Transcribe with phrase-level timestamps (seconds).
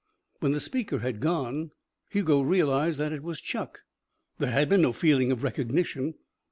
[0.39, 1.73] When the speaker had gone,
[2.09, 3.81] Hugo realized that it was Chuck.
[4.39, 6.15] There had been no feeling of recognition.